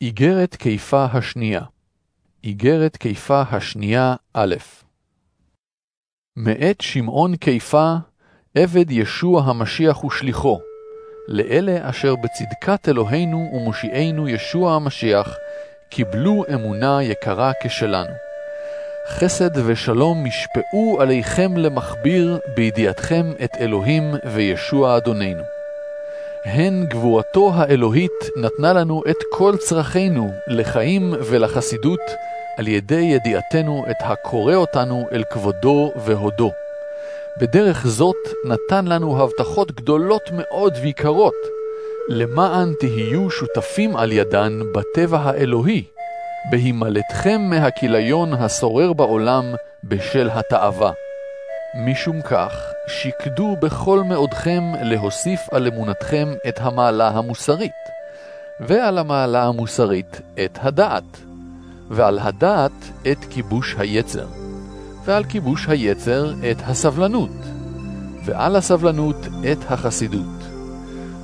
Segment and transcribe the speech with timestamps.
[0.00, 1.60] איגרת קיפה השנייה
[2.44, 4.54] איגרת קיפה השנייה א'
[6.36, 7.94] מאת שמעון קיפה,
[8.54, 10.60] עבד ישוע המשיח ושליחו,
[11.28, 15.36] לאלה אשר בצדקת אלוהינו ומושיענו ישוע המשיח,
[15.90, 18.14] קיבלו אמונה יקרה כשלנו.
[19.08, 25.55] חסד ושלום משפעו עליכם למכביר בידיעתכם את אלוהים וישוע אדוננו.
[26.46, 32.00] הן גבורתו האלוהית נתנה לנו את כל צרכינו לחיים ולחסידות,
[32.56, 36.52] על ידי ידיעתנו את הקורא אותנו אל כבודו והודו.
[37.40, 41.34] בדרך זאת נתן לנו הבטחות גדולות מאוד ויקרות,
[42.08, 45.84] למען תהיו שותפים על ידן בטבע האלוהי,
[46.50, 50.92] בהימלטכם מהכיליון השורר בעולם בשל התאווה.
[51.78, 52.52] משום כך,
[52.86, 57.72] שקדו בכל מאודכם להוסיף על אמונתכם את המעלה המוסרית,
[58.60, 61.20] ועל המעלה המוסרית את הדעת,
[61.90, 64.26] ועל הדעת את כיבוש היצר,
[65.04, 67.36] ועל כיבוש היצר את הסבלנות,
[68.24, 70.44] ועל הסבלנות את החסידות,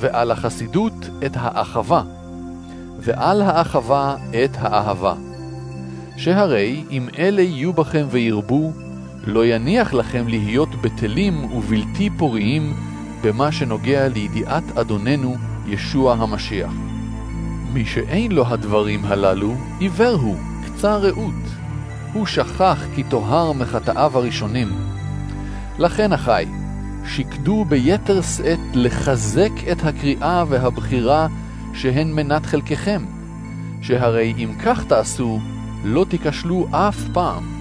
[0.00, 2.02] ועל החסידות את האחווה,
[3.00, 5.14] ועל האחווה את האהבה.
[6.16, 8.72] שהרי אם אלה יהיו בכם וירבו,
[9.26, 12.74] לא יניח לכם להיות בטלים ובלתי פוריים
[13.22, 15.36] במה שנוגע לידיעת אדוננו
[15.66, 16.72] ישוע המשיח.
[17.72, 21.34] מי שאין לו הדברים הללו, עיוור הוא, קצר ראות.
[22.12, 24.68] הוא שכח כי טוהר מחטאיו הראשונים.
[25.78, 26.46] לכן, אחי,
[27.06, 31.26] שקדו ביתר שאת לחזק את הקריאה והבחירה
[31.74, 33.04] שהן מנת חלקכם,
[33.82, 35.40] שהרי אם כך תעשו,
[35.84, 37.53] לא תיכשלו אף פעם.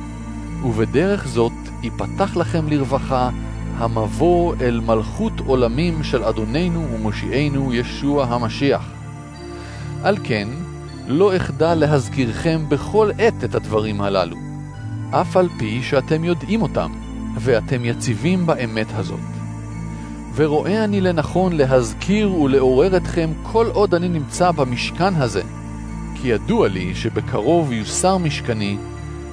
[0.64, 1.52] ובדרך זאת
[1.83, 3.30] ייפתח לכם לרווחה
[3.78, 8.91] המבוא אל מלכות עולמים של אדוננו ומושיענו ישוע המשיח.
[10.03, 10.47] על כן,
[11.08, 14.38] לא אחדע להזכירכם בכל עת את הדברים הללו,
[15.11, 16.91] אף על פי שאתם יודעים אותם,
[17.39, 19.19] ואתם יציבים באמת הזאת.
[20.35, 25.41] ורואה אני לנכון להזכיר ולעורר אתכם כל עוד אני נמצא במשכן הזה,
[26.16, 28.78] כי ידוע לי שבקרוב יוסר משכני,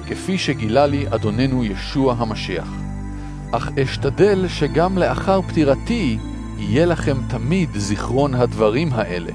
[0.07, 2.73] כפי שגילה לי אדוננו ישוע המשיח.
[3.51, 6.17] אך אשתדל שגם לאחר פטירתי
[6.57, 9.31] יהיה לכם תמיד זיכרון הדברים האלה.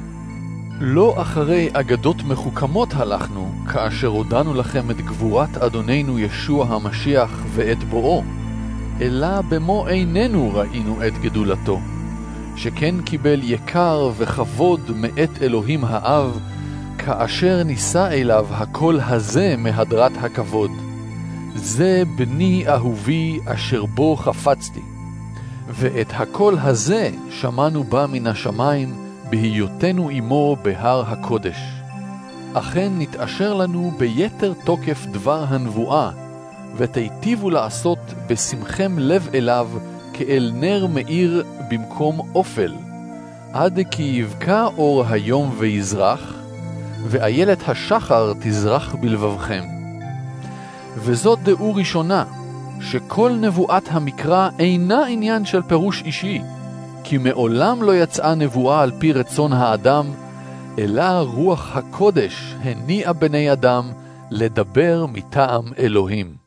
[0.81, 8.23] לא אחרי אגדות מחוכמות הלכנו, כאשר הודענו לכם את גבורת אדוננו ישוע המשיח ואת בואו,
[9.01, 11.81] אלא במו עינינו ראינו את גדולתו,
[12.57, 16.41] שכן קיבל יקר וכבוד מאת אלוהים האב,
[17.07, 20.71] כאשר נישא אליו הקול הזה מהדרת הכבוד.
[21.55, 24.81] זה בני אהובי אשר בו חפצתי.
[25.69, 28.95] ואת הקול הזה שמענו בה מן השמיים,
[29.31, 31.57] בהיותנו עמו בהר הקודש.
[32.55, 36.11] אכן נתאשר לנו ביתר תוקף דבר הנבואה,
[36.77, 39.69] ותיטיבו לעשות בשמכם לב אליו
[40.13, 42.75] כאל נר מאיר במקום אופל,
[43.53, 46.36] עד כי יבקע אור היום ויזרח,
[47.07, 49.65] ואיילת השחר תזרח בלבבכם.
[50.97, 52.25] וזאת דעו ראשונה,
[52.81, 56.43] שכל נבואת המקרא אינה עניין של פירוש אישי,
[57.05, 60.07] כי מעולם לא יצאה נבואה על פי רצון האדם,
[60.79, 63.93] אלא רוח הקודש הניעה בני אדם
[64.31, 66.46] לדבר מטעם אלוהים.